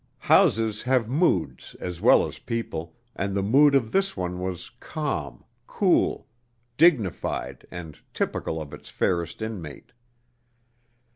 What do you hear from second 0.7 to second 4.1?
have moods as well as people, and the mood of